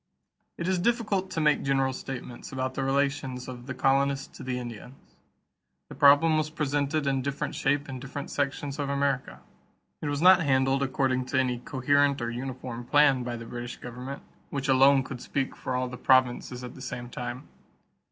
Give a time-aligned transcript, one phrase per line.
[0.31, 4.41] = It is difficult to make general statements about the relations of the colonists to
[4.41, 5.15] the Indians.
[5.89, 9.41] The problem was presented in different shape in different sections of America.
[10.01, 14.23] It was not handled according to any coherent or uniform plan by the British government,
[14.49, 17.47] which alone could speak for all the provinces at the same time.